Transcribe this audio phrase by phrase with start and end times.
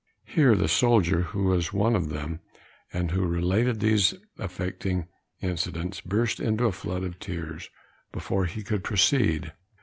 [0.25, 2.39] Here the soldier, who was one of them,
[2.91, 5.05] and who related these affecting
[5.41, 7.69] incidents, burst into a flood of tears
[8.11, 9.53] before he could proceed.